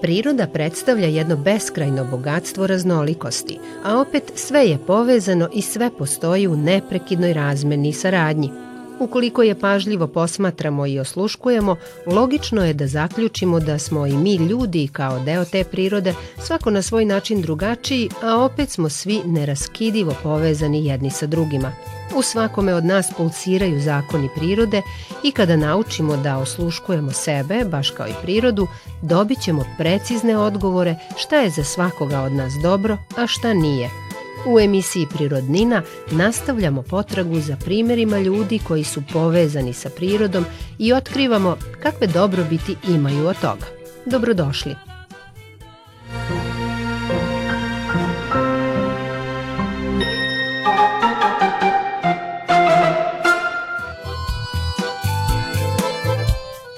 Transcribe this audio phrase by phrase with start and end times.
[0.00, 6.56] Priroda predstavlja jedno beskrajno bogatstvo raznolikosti, a opet sve je povezano i sve postoji u
[6.56, 8.67] neprekidnoj razmeni i saradnji.
[9.00, 11.76] Ukoliko je pažljivo posmatramo i osluškujemo,
[12.06, 16.82] logično je da zaključimo da smo i mi ljudi kao deo te prirode, svako na
[16.82, 21.72] svoj način drugačiji, a opet smo svi neraskidivo povezani jedni sa drugima.
[22.16, 24.82] U svakome od nas pulsiraju zakoni prirode
[25.22, 28.66] i kada naučimo da osluškujemo sebe, baš kao i prirodu,
[29.02, 33.90] dobit ćemo precizne odgovore šta je za svakoga od nas dobro, a šta nije–
[34.46, 40.44] U emisiji Prirodnina nastavljamo potragu za primerima ljudi koji su povezani sa prirodom
[40.78, 43.66] i otkrivamo kakve dobrobiti imaju od toga.
[44.06, 44.87] Dobrodošli!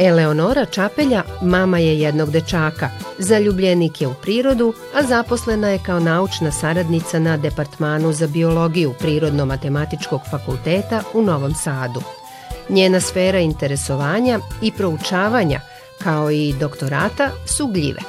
[0.02, 6.50] Eleonora Čapelja mama je jednog dečaka, zaljubljenik je u prirodu, a zaposlena je kao naučna
[6.50, 12.02] saradnica na Departmanu za biologiju Prirodno-matematičkog fakulteta u Novom Sadu.
[12.68, 15.60] Njena sfera interesovanja i proučavanja,
[16.02, 18.00] kao i doktorata, su gljive,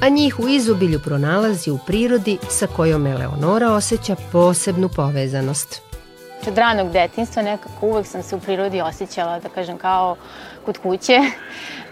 [0.00, 5.91] a njih u izobilju pronalazi u prirodi sa kojom Eleonora osjeća posebnu povezanost.
[6.48, 10.16] Od ranog detinstva nekako uvek sam se u prirodi osjećala, da kažem, kao
[10.64, 11.18] kod kuće.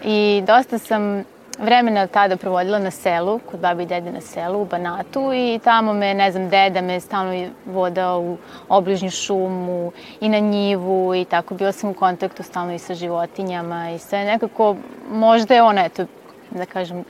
[0.03, 1.23] I dosta sam
[1.59, 5.93] vremena tada provodila na selu, kod babi i dede na selu, u Banatu i tamo
[5.93, 8.37] me, ne znam, deda me stalno vodao u
[8.69, 13.91] obližnju šumu i na njivu i tako bila sam u kontaktu stalno i sa životinjama
[13.91, 14.75] i sve nekako,
[15.11, 16.05] možda je ona, eto,
[16.49, 17.03] da kažem,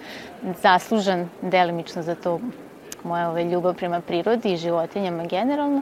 [0.61, 2.39] zaslužan delimično za to
[3.03, 5.81] moja ovaj, ljubav prema prirodi i životinjama generalno,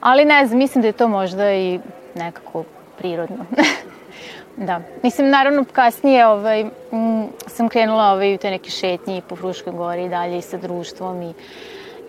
[0.00, 1.80] ali ne znam, mislim da je to možda i
[2.14, 2.64] nekako
[2.98, 3.44] prirodno.
[4.56, 4.80] Da.
[5.02, 10.04] Mislim, naravno, kasnije ovaj, m, sam krenula ovaj, u te neke šetnje po Fruškoj gori
[10.04, 11.34] i dalje i sa društvom i,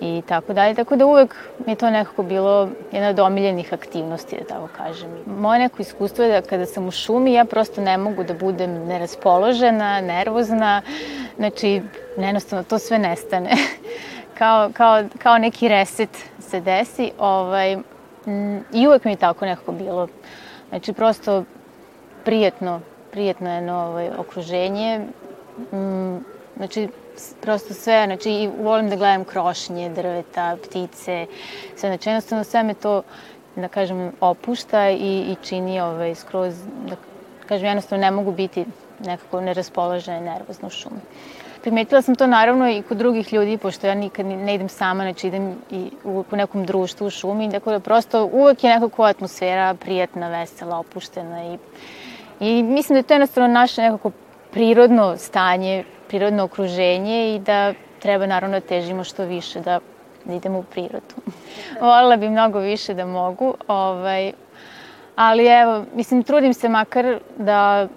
[0.01, 0.75] i tako dalje.
[0.75, 5.09] Tako da uvek mi je to nekako bilo jedna od omiljenih aktivnosti, da tako kažem.
[5.25, 8.85] Moje neko iskustvo je da kada sam u šumi, ja prosto ne mogu da budem
[8.87, 10.81] neraspoložena, nervozna,
[11.37, 11.81] znači,
[12.17, 13.51] jednostavno, to sve nestane.
[14.37, 16.09] kao, kao, kao neki reset
[16.39, 17.11] se desi.
[17.19, 17.73] Ovaj,
[18.25, 20.07] m, I uvek mi je tako nekako bilo.
[20.69, 21.43] Znači, prosto
[22.25, 22.81] prijetno,
[23.11, 24.99] prijetno je ovaj, okruženje.
[25.71, 26.17] Mm,
[26.57, 26.89] znači,
[27.41, 31.27] prosto sve, znači i volim da gledam krošnje, drveta, ptice,
[31.75, 33.03] sve, znači jednostavno sve me to,
[33.55, 36.55] da kažem, opušta i, i čini ovaj, skroz,
[36.89, 36.95] da
[37.47, 38.65] kažem, jednostavno ne mogu biti
[38.99, 40.99] nekako neraspoložena i nervozna u šumi.
[41.65, 45.27] Primetila sam to naravno i kod drugih ljudi, pošto ja nikad ne idem sama, znači
[45.27, 49.73] idem i u, u nekom društvu u šumi, tako da prosto uvek je nekako atmosfera
[49.73, 51.57] prijatna, vesela, opuštena i
[52.39, 54.11] I mislim da je to jednostavno naše nekako
[54.51, 59.79] prirodno stanje, prirodno okruženje i da treba naravno da težimo što više da,
[60.25, 61.15] da idemo u prirodu.
[61.81, 64.31] Volila bi mnogo više da mogu, ovaj,
[65.15, 67.87] ali evo, mislim, trudim se makar da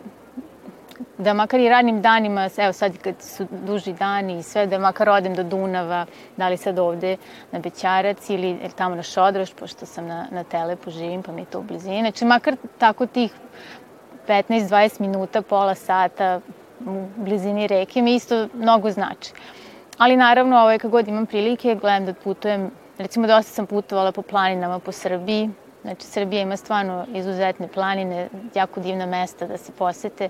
[1.18, 5.08] da makar i radnim danima, evo sad kad su duži dani i sve, da makar
[5.08, 6.06] odem do Dunava,
[6.36, 7.16] da li sad ovde
[7.52, 11.46] na Bećarac ili, tamo na Šodroš, pošto sam na, na Telepu živim, pa mi je
[11.46, 12.00] to u blizini.
[12.00, 13.32] Znači, makar tako tih
[14.28, 16.40] 15-20 minuta, pola sata
[16.86, 19.32] u blizini reke mi isto mnogo znači.
[19.98, 24.22] Ali naravno, ovaj, kad god imam prilike, gledam da putujem, recimo dosta sam putovala po
[24.22, 25.50] planinama po Srbiji,
[25.82, 30.28] znači Srbija ima stvarno izuzetne planine, jako divna mesta da se posete,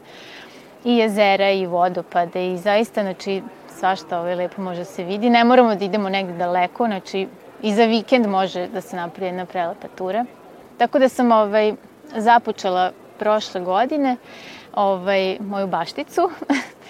[0.84, 3.42] i jezera i vodopade i zaista, znači,
[3.78, 5.30] svašta ovaj lepo može da se vidi.
[5.30, 7.28] Ne moramo da idemo negde daleko, znači
[7.62, 10.24] i za vikend može da se napravi jedna prelepa tura.
[10.78, 11.74] Tako da sam ovaj,
[12.16, 14.16] započela prošle godine
[14.74, 16.30] ovaj, moju bašticu.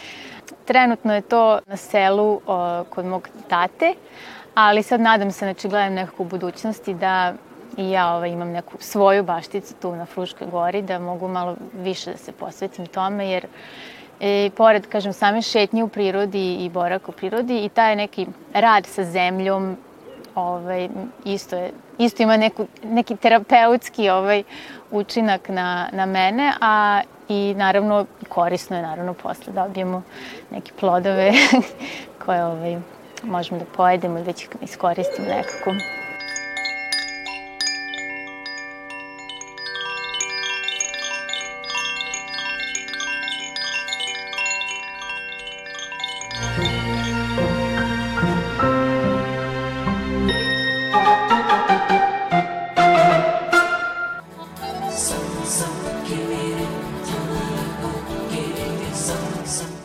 [0.69, 3.95] Trenutno je to na selu o, kod mog tate,
[4.55, 7.35] ali sad nadam se, znači gledam nekako u budućnosti da
[7.79, 12.11] i ja ovaj, imam neku svoju bašticu tu na Fruškoj gori, da mogu malo više
[12.11, 13.47] da se posvetim tome, jer
[14.21, 18.87] i pored, kažem, same šetnje u prirodi i borak u prirodi i taj neki rad
[18.87, 19.77] sa zemljom,
[20.35, 20.89] ovaj,
[21.25, 24.43] isto, je, isto ima neku, neki terapeutski ovaj,
[24.91, 30.03] učinak na, na mene, a i naravno korisno je naravno posle dobijemo
[30.51, 31.33] neke plodove
[32.25, 32.79] koje ovaj,
[33.23, 35.71] možemo da pojedemo i već iskoristimo nekako.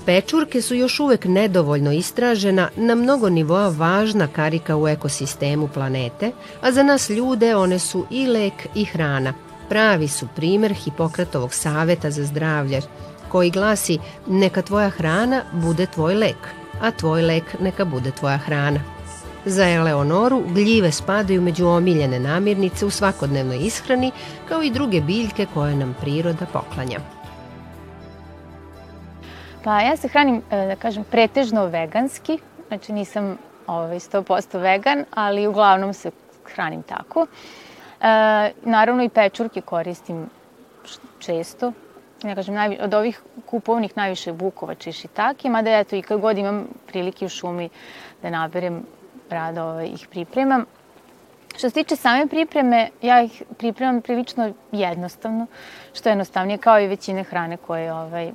[0.06, 6.72] Pečurke su još uvek nedovoljno istražena, na mnogo nivoa važna karika u ekosistemu planete, a
[6.72, 9.34] za nas ljude one su i lek i hrana.
[9.70, 12.82] Pravi su primer Hipokratovog saveta za zdravlje,
[13.30, 13.98] koji glasi
[14.28, 16.38] neka tvoja hrana bude tvoj lek,
[16.82, 18.80] a tvoj lek neka bude tvoja hrana.
[19.46, 24.12] Za Eleonoru gljive spadaju među omiljene namirnice u svakodnevnoj ishrani,
[24.50, 27.00] kao i druge biljke koje nam priroda poklanja.
[29.64, 32.38] Pa ja se hranim, e, da kažem, pretežno veganski,
[32.68, 33.38] znači nisam
[33.68, 36.12] ovaj, 100% vegan, ali uglavnom se
[36.56, 37.28] hranim tako.
[38.02, 40.30] E, naravno i pečurke koristim
[41.20, 41.72] često,
[42.24, 46.38] ne kažem, najvi, od ovih kupovnih najviše bukovača i šitake, mada eto i kad god
[46.38, 47.70] imam prilike u šumi
[48.22, 48.84] da naberem,
[49.30, 50.66] rado ovaj, ih pripremam.
[51.58, 55.48] Što se tiče same pripreme, ja ih pripremam prilično jednostavno,
[55.94, 58.32] što je jednostavnije kao i većine hrane koje ovaj,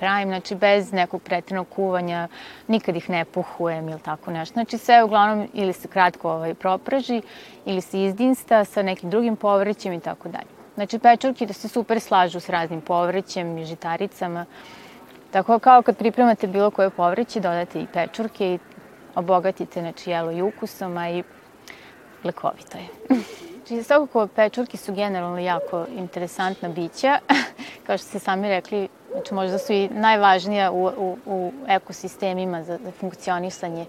[0.00, 2.28] pravim, znači bez nekog pretrenog kuvanja,
[2.68, 4.52] nikad ih ne puhujem ili tako nešto.
[4.52, 7.22] Znači sve uglavnom ili se kratko ovaj, propraži
[7.64, 10.48] ili se izdinsta sa nekim drugim povrćem i tako dalje.
[10.74, 14.46] Znači pečurke da se super slažu s raznim povrćem i žitaricama.
[15.30, 18.58] Tako kao kad pripremate bilo koje povrće, dodate i pečurke i
[19.14, 21.22] obogatite znači, jelo i ukusom, a i
[22.24, 22.88] lekovito je.
[23.70, 27.18] Znači, svakako pečurke su generalno jako interesantna bića.
[27.86, 32.78] Kao što ste sami rekli, znači možda su i najvažnija u, u, u ekosistemima za,
[32.84, 33.86] za funkcionisanje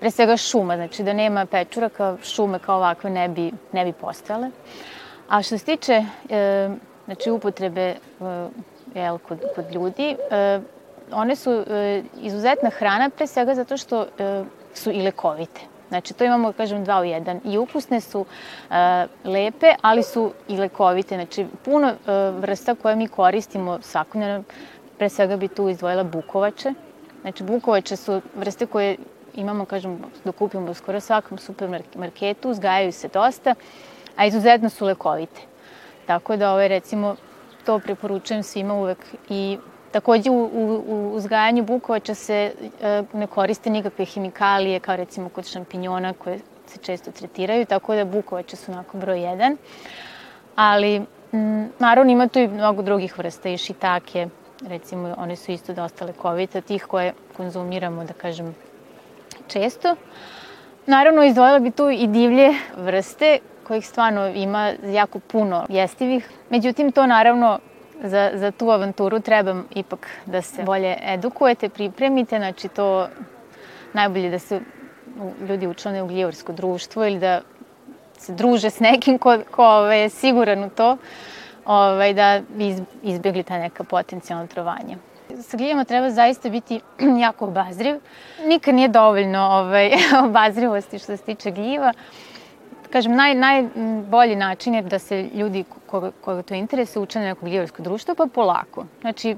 [0.00, 4.50] pre svega šuma, znači da nema pečuraka, šume kao ovakve ne bi, ne bi postojale.
[5.28, 6.70] A što se tiče e,
[7.04, 7.96] znači, upotrebe e,
[8.94, 10.60] jel, kod, kod ljudi, e,
[11.12, 14.44] one su e, izuzetna hrana pre svega zato što e,
[14.74, 15.60] su i lekovite.
[15.88, 17.40] Znači, to imamo, kažem, dva u jedan.
[17.44, 18.24] I ukusne su
[18.70, 21.14] e, lepe, ali su i lekovite.
[21.14, 21.94] Znači, puno e,
[22.30, 24.44] vrsta koje mi koristimo svakodnevno,
[24.98, 26.72] pre svega bi tu izdvojila bukovače.
[27.20, 28.96] Znači, bukovače su vrste koje
[29.34, 33.54] imamo, kažem, da kupimo u skoro svakom supermarketu, uzgajaju se dosta,
[34.16, 35.40] a izuzetno su lekovite.
[36.06, 37.16] Tako da, ovaj, recimo,
[37.66, 38.98] to preporučujem svima uvek
[39.28, 39.58] i
[39.94, 42.52] Takođe u, u, u uzgajanju bukovača se
[42.82, 48.04] e, ne koriste nikakve hemikalije kao recimo kod šampinjona koje se često tretiraju, tako da
[48.04, 49.56] bukovače su onako broj jedan.
[50.56, 51.02] Ali
[51.32, 54.26] m, naravno ima tu i mnogo drugih vrsta i šitake,
[54.66, 58.54] recimo one su isto dosta lekovite, tih koje konzumiramo, da kažem,
[59.46, 59.96] često.
[60.86, 66.30] Naravno, izdvojila bi tu i divlje vrste, kojih stvarno ima jako puno jestivih.
[66.50, 67.58] Međutim, to naravno
[68.02, 73.08] za, za tu avanturu treba ipak da se bolje edukujete, pripremite, znači to
[73.92, 74.60] najbolje da se
[75.48, 77.40] ljudi učlane u gljivarsko društvo ili da
[78.18, 80.96] se druže s nekim ko, ko ovaj, je siguran u to,
[81.64, 84.96] ovaj, da bi izbjegli ta neka potencijalna trovanja.
[85.40, 86.80] Sa gljivama treba zaista biti
[87.24, 87.96] jako obazriv.
[88.46, 89.92] Nikad nije dovoljno ovaj,
[90.28, 91.92] obazrivosti što se tiče gljiva
[92.94, 97.46] kažem, naj, najbolji način je da se ljudi koga, koga to interese uče na neko
[97.46, 98.86] gljivarsko društvo, pa polako.
[99.00, 99.36] Znači,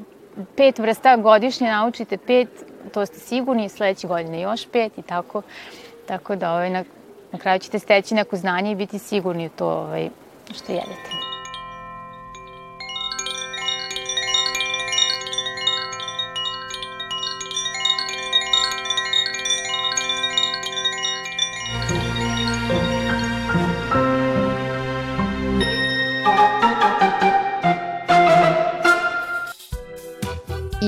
[0.56, 2.48] pet vrsta godišnje naučite pet,
[2.92, 5.42] to ste sigurni, sledeće godine još pet i tako.
[6.06, 6.84] Tako da ovaj, na,
[7.32, 10.10] na kraju ćete steći neko znanje i biti sigurni u to ovaj,
[10.54, 11.25] što jedete.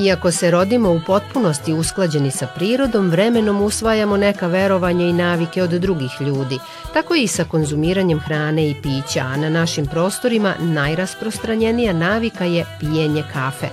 [0.04, 5.70] Iako se rodimo u potpunosti usklađeni sa prirodom, vremenom usvajamo neka verovanja i navike od
[5.70, 6.58] drugih ljudi,
[6.94, 13.24] tako i sa konzumiranjem hrane i pića, a na našim prostorima najrasprostranjenija navika je pijenje
[13.32, 13.68] kafe.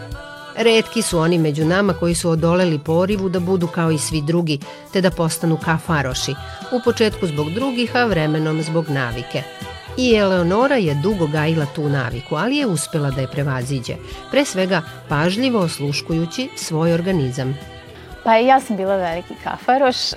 [0.57, 4.59] Redki su oni među nama koji su odoleli porivu da budu kao i svi drugi,
[4.93, 6.35] te da postanu kafaroši,
[6.71, 9.43] u početku zbog drugih, a vremenom zbog navike.
[9.97, 13.95] I Eleonora je dugo gajila tu naviku, ali je uspela da je prevaziđe,
[14.31, 17.57] pre svega pažljivo osluškujući svoj organizam.
[18.23, 19.97] Pa ja sam bila veliki kafaroš.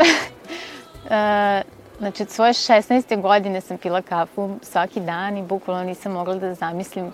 [1.11, 1.62] E,
[1.99, 3.20] znači, od svoje 16.
[3.20, 7.12] godine sam pila kafu svaki dan i bukvalno nisam mogla da zamislim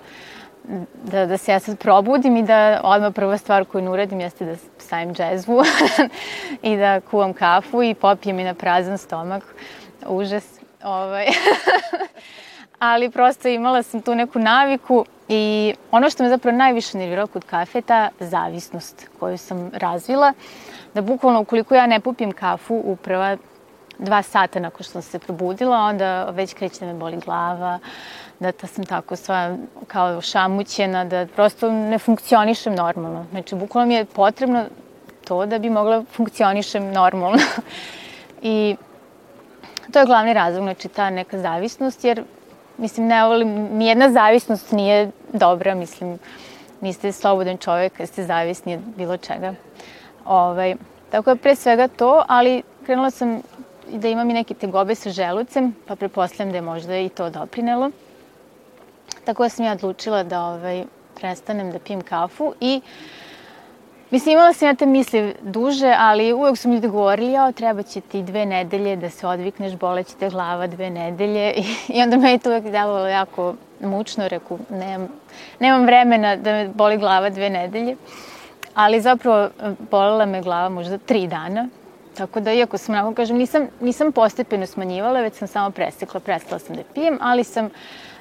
[1.03, 4.57] da, da se ja sad probudim i da odmah prva stvar koju uradim jeste da
[4.79, 5.63] stavim džezvu
[6.63, 9.43] i da kuvam kafu i popijem i na prazan stomak.
[10.07, 10.45] Užas.
[10.83, 11.27] Ovaj.
[12.79, 17.45] ali prosto imala sam tu neku naviku i ono što me zapravo najviše nerviralo kod
[17.45, 20.33] kafe je ta zavisnost koju sam razvila,
[20.95, 23.37] da bukvalno ukoliko ja ne popijem kafu u prva
[23.99, 27.79] dva sata nakon što sam se probudila, onda već kreće da me boli glava,
[28.41, 33.27] da ta sam tako sva kao šamućena, da prosto ne funkcionišem normalno.
[33.31, 34.65] Znači, bukvalno mi je potrebno
[35.25, 37.39] to da bi mogla funkcionišem normalno.
[38.43, 38.77] I
[39.93, 42.25] to je glavni razlog, znači ta neka zavisnost, jer
[42.79, 46.19] mislim, ne volim, nijedna zavisnost nije dobra, mislim,
[46.81, 49.55] niste slobodan čovek kad ste zavisni od bilo čega.
[50.25, 50.75] Ovaj,
[51.11, 53.43] tako je pre svega to, ali krenula sam
[53.89, 57.91] da imam i neke tegobe sa želucem, pa preposledam da je možda i to doprinelo.
[59.25, 62.81] Tako da sam ja odlučila da ovaj, prestanem da pijem kafu i
[64.15, 67.83] Mislim, imala sam ja te misli duže, ali uvek su mi ljudi govorili, ja, treba
[67.83, 71.53] će ti dve nedelje da se odvikneš, boleće te glava dve nedelje.
[71.95, 75.09] I onda me je to uvek delovalo jako mučno, reku, nemam,
[75.61, 77.97] nemam vremena da me boli glava dve nedelje.
[78.75, 79.49] Ali zapravo
[79.91, 81.69] bolela me glava možda tri dana,
[82.17, 86.59] Tako da, iako sam, onako kažem, nisam, nisam postepeno smanjivala, već sam samo presekla, prestala
[86.59, 87.67] sam da pijem, ali sam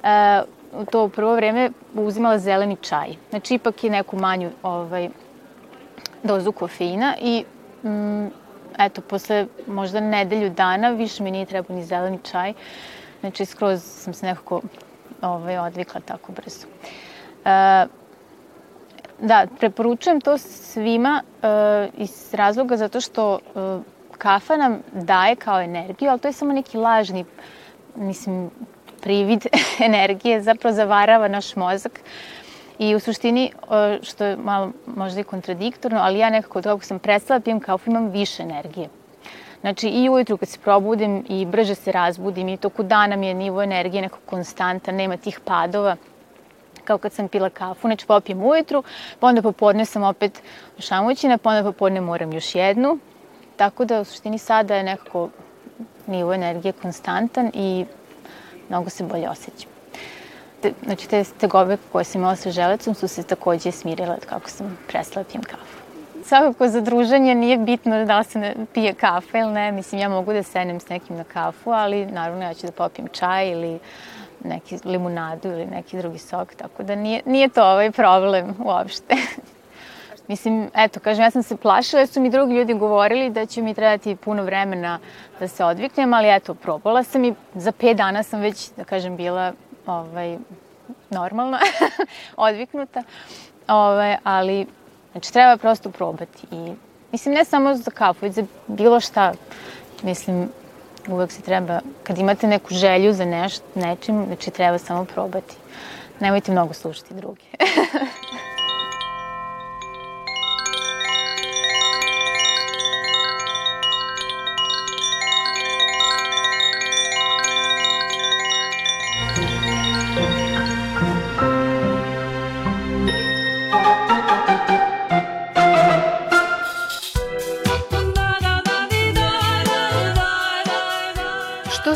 [0.04, 0.42] e,
[0.74, 3.14] u to prvo vreme uzimala zeleni čaj.
[3.30, 5.10] Znači, ipak je neku manju ovaj,
[6.24, 7.46] dozu kofeina i
[7.84, 8.28] mm,
[8.80, 12.54] eto, posle možda nedelju dana više mi nije trebao ni zeleni čaj.
[13.20, 14.62] Znači, skroz sam se nekako
[15.22, 16.68] ovaj, odvikla tako brzo.
[17.46, 17.86] E,
[19.20, 21.48] da, preporučujem to svima e,
[21.98, 23.80] iz razloga zato što e,
[24.18, 27.26] kafa nam daje kao energiju, ali to je samo neki lažni,
[27.96, 28.50] mislim,
[29.02, 29.46] privid
[29.90, 32.00] energije, zapravo zavarava naš mozak.
[32.80, 33.52] I u suštini,
[34.02, 37.60] što je malo možda i kontradiktorno, ali ja nekako od kako sam prestala da pijem
[37.60, 38.90] kafu imam više energije.
[39.62, 43.34] Znači i ujutru kad se probudim i brže se razbudim i toku dana mi je
[43.34, 45.96] nivo energije nekako konstantan, nema tih padova
[46.84, 48.84] kao kad sam pila kafu, znači popijem ujutru,
[49.20, 50.42] pa onda popodne sam opet
[50.80, 52.98] šamućina, pa onda popodne moram još jednu,
[53.56, 55.30] tako da u suštini sada je nekako
[56.08, 57.86] nivo energije konstantan i
[58.70, 59.83] mnogo se bolje osjećam.
[60.64, 64.78] Te, znači te tegobe koje sam imala sa želecom su se takođe smirile kako sam
[64.88, 65.84] prestala da pijem kafu.
[66.26, 70.10] Svakako za druženje nije bitno da li se ne pije kafa ili ne, mislim ja
[70.10, 73.80] mogu da senem s nekim na kafu, ali naravno ja ću da popijem čaj ili
[74.44, 79.16] neki limunadu ili neki drugi sok, tako da nije, nije to ovaj problem uopšte.
[80.28, 83.62] Mislim, eto, kažem, ja sam se plašila jer su mi drugi ljudi govorili da će
[83.62, 85.00] mi trebati puno vremena
[85.40, 89.18] da se odviknem, ali eto, probala sam i za pet dana sam već, da kažem,
[89.18, 89.54] bila
[89.86, 90.38] ovaj,
[91.10, 91.60] normalna,
[92.38, 93.04] odviknuta,
[93.68, 94.66] ovaj, ali
[95.12, 96.74] znači, treba prosto probati i
[97.12, 99.34] mislim, ne samo za kafu, već za bilo šta,
[100.04, 100.50] mislim,
[101.08, 105.56] uvek se treba, kad imate neku želju za neš, nečim, znači treba samo probati.
[106.20, 107.42] Nemojte mnogo slušati druge.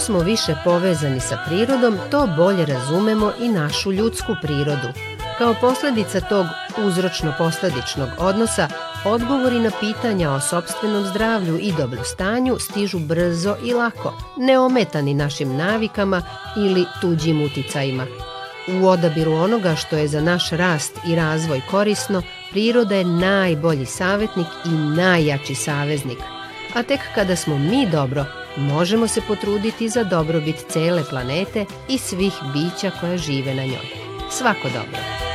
[0.07, 4.87] smo više povezani sa prirodom, to bolje razumemo i našu ljudsku prirodu.
[5.37, 6.45] Kao posledica tog
[6.77, 8.67] uzročno-posledičnog odnosa,
[9.05, 16.21] odgovori na pitanja o sobstvenom zdravlju i dobrostanju stižu brzo i lako, neometani našim navikama
[16.57, 18.05] ili tuđim uticajima.
[18.81, 22.21] U odabiru onoga što je za naš rast i razvoj korisno,
[22.51, 26.19] priroda je najbolji savjetnik i najjači saveznik.
[26.75, 28.25] A tek kada smo mi dobro,
[28.57, 33.87] možemo se potruditi za dobrobit cele planete i svih bića koja žive na njoj.
[34.31, 35.26] Svako dobro!